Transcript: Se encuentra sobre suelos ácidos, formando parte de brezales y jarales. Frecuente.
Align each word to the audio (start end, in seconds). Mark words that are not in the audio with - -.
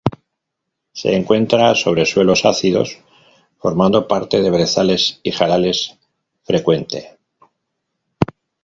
Se 0.93 1.15
encuentra 1.15 1.75
sobre 1.75 2.07
suelos 2.07 2.43
ácidos, 2.45 2.97
formando 3.59 4.07
parte 4.07 4.41
de 4.41 4.49
brezales 4.49 5.19
y 5.21 5.29
jarales. 5.29 5.95
Frecuente. 6.41 7.19